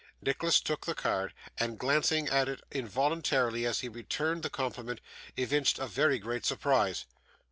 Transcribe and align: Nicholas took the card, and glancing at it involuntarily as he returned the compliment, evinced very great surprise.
Nicholas 0.19 0.59
took 0.59 0.87
the 0.87 0.95
card, 0.95 1.31
and 1.59 1.77
glancing 1.77 2.27
at 2.27 2.49
it 2.49 2.59
involuntarily 2.71 3.67
as 3.67 3.81
he 3.81 3.87
returned 3.87 4.41
the 4.41 4.49
compliment, 4.49 4.99
evinced 5.37 5.77
very 5.77 6.17
great 6.17 6.43
surprise. 6.43 7.05